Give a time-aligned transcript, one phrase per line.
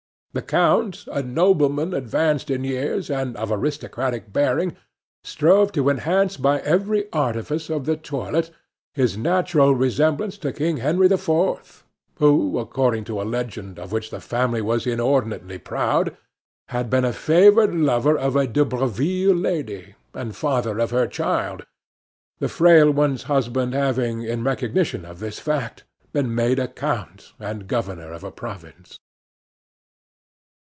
[0.33, 4.77] The count, a nobleman advanced in years and of aristocratic bearing,
[5.25, 8.49] strove to enhance by every artifice of the toilet,
[8.93, 11.83] his natural resemblance to King Henry IV,
[12.19, 16.15] who, according to a legend of which the family were inordinately proud,
[16.69, 21.65] had been the favored lover of a De Breville lady, and father of her child
[22.39, 25.83] the frail one's husband having, in recognition of this fact,
[26.13, 28.97] been made a count and governor of a province.